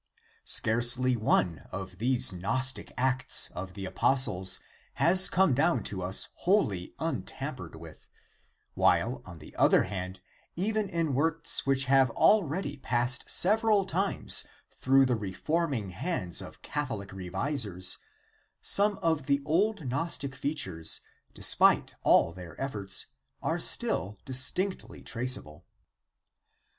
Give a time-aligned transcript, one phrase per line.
[0.47, 4.59] Scarcely one of these Gnostic Acts of the Apostles
[4.95, 8.07] has come down to us wholly untampered with;
[8.73, 10.19] while, on the other hand,
[10.55, 14.43] even in works which have already passed several times
[14.75, 17.99] through the reforming hands of Cath olic revisers,
[18.59, 21.01] some of the old Gnostic features,
[21.35, 23.05] despite all their efforts,
[23.43, 25.63] are still distinctly traceable.